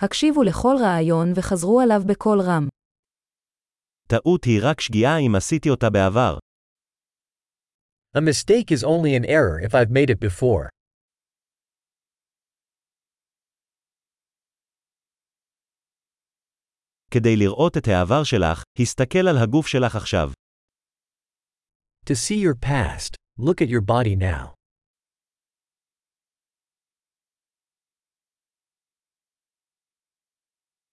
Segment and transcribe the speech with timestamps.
[0.00, 2.68] הקשיבו לכל רעיון וחזרו עליו בקול רם.
[4.08, 6.38] טעות היא רק שגיאה אם עשיתי אותה בעבר.
[8.16, 10.68] A mistake is only an error if I've made it before.
[17.10, 20.30] כדי לראות את העבר שלך, הסתכל על הגוף שלך עכשיו.
[22.06, 24.57] To see your past, look at your body now.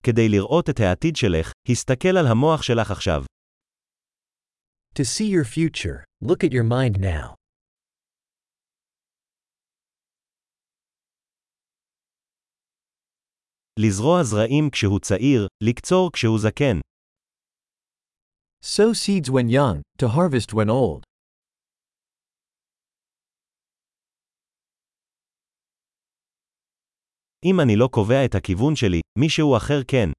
[0.05, 3.23] כדי לראות את העתיד שלך, הסתכל על המוח שלך עכשיו.
[4.99, 7.33] To see your future, look at your mind now.
[13.79, 16.79] לזרוע זרעים כשהוא צעיר, לקצור כשהוא זקן.
[18.63, 21.03] Sow seeds when young, to harvest when old.
[27.45, 30.10] אם אני לא קובע את הכיוון שלי, מישהו אחר כן.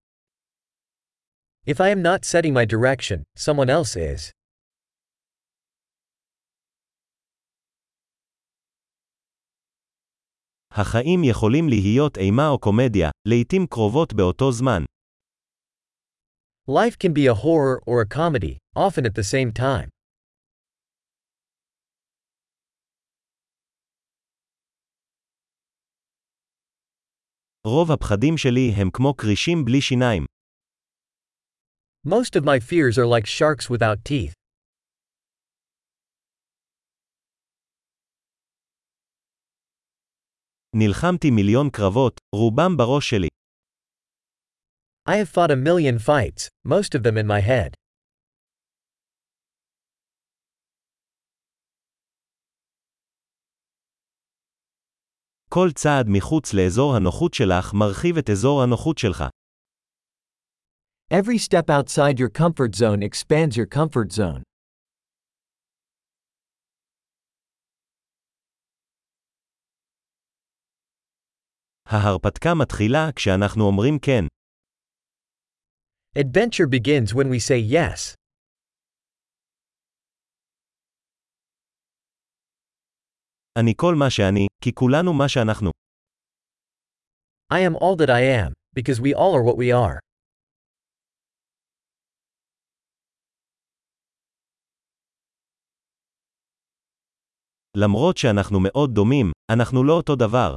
[1.67, 4.31] If I am not setting my direction, someone else is.
[10.71, 14.83] החיים יכולים להיות אימה או קומדיה, לעתים קרובות באותו זמן.
[16.69, 19.89] Life can be a horror or a comedy, often at the same time.
[27.67, 30.25] רוב הפחדים שלי הם כמו כרישים בלי שיניים.
[32.07, 34.33] Most of my fears are like sharks without teeth.
[40.75, 43.27] נלחמתי מיליון קרבות, רובם בראש שלי.
[45.09, 47.75] I have fought a million fights, most of them in my head.
[55.55, 59.23] כל צעד מחוץ לאזור הנוחות שלך מרחיב את אזור הנוחות שלך.
[61.13, 64.41] Every step outside your comfort zone expands your comfort zone.
[71.85, 74.25] ההרפתקה מתחילה כשאנחנו אומרים כן.
[76.17, 78.15] Adventure begins when we say yes.
[83.60, 85.70] אני כל מה שאני, כי כולנו מה שאנחנו.
[87.52, 89.98] I am all that I am, because we all are what we are.
[97.76, 100.54] למרות שאנחנו מאוד דומים, אנחנו לא אותו דבר.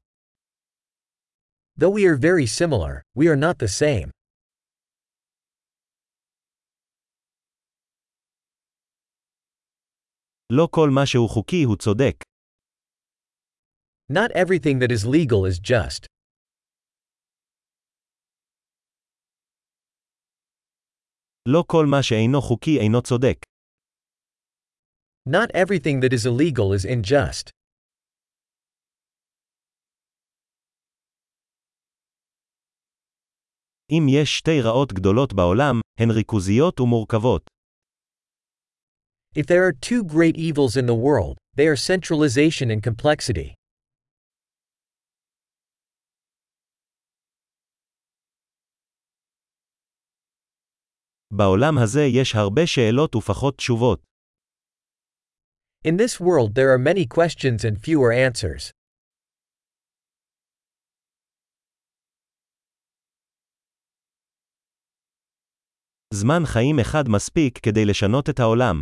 [1.80, 4.10] Though we are very similar, we are not the same.
[10.52, 12.29] לא כל מה שהוא חוקי הוא צודק.
[14.09, 16.07] Not everything that is legal is just.
[21.49, 23.37] לא כל מה שאינו חוקי אינו צודק.
[25.29, 27.51] Not everything that is illegal is unjust.
[33.91, 37.51] אם יש שתי רעות גדולות בעולם, הן ריכוזיות ומורכבות.
[39.37, 43.55] If there are two great evils in the world, they are centralization and complexity.
[51.31, 54.03] בעולם הזה יש הרבה שאלות ופחות תשובות.
[55.89, 58.73] In this world, there are many questions and fewer answers.
[66.15, 68.81] זמן חיים אחד מספיק כדי לשנות את העולם.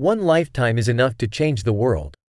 [0.00, 2.21] One lifetime is enough to change the world.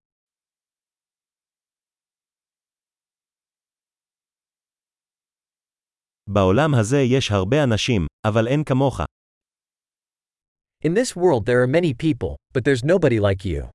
[6.29, 8.99] בעולם הזה יש הרבה אנשים, אבל אין כמוך.
[10.83, 13.69] In this world, there are many people, but there's nobody like you.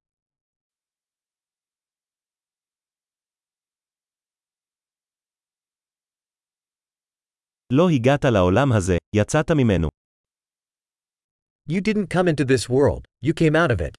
[7.73, 9.89] לא הגעת לעולם הזה, יצאת ממנו.
[11.69, 13.95] You didn't come into this world, you came out of it.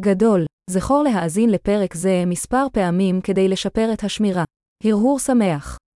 [0.00, 4.44] גדול, זכור להאזין לפרק זה מספר פעמים כדי לשפר את השמירה.
[4.84, 5.78] הרהור שמח.